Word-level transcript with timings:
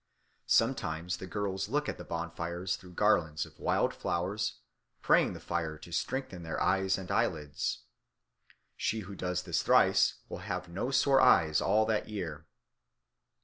Sometimes 0.47 1.17
the 1.17 1.27
girls 1.27 1.69
look 1.69 1.87
at 1.87 1.99
the 1.99 2.03
bonfires 2.03 2.75
through 2.75 2.93
garlands 2.93 3.45
of 3.45 3.59
wild 3.59 3.93
flowers, 3.93 4.55
praying 5.03 5.33
the 5.33 5.39
fire 5.39 5.77
to 5.77 5.91
strengthen 5.91 6.41
their 6.41 6.59
eyes 6.59 6.97
and 6.97 7.11
eyelids. 7.11 7.83
She 8.75 9.01
who 9.01 9.13
does 9.13 9.43
this 9.43 9.61
thrice 9.61 10.15
will 10.27 10.39
have 10.39 10.67
no 10.67 10.89
sore 10.89 11.21
eyes 11.21 11.61
all 11.61 11.85
that 11.85 12.09
year. 12.09 12.47